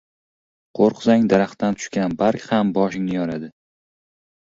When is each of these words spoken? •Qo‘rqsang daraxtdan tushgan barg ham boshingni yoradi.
•Qo‘rqsang 0.77 1.27
daraxtdan 1.33 1.77
tushgan 1.81 2.15
barg 2.21 2.47
ham 2.53 2.73
boshingni 2.79 3.15
yoradi. 3.19 3.51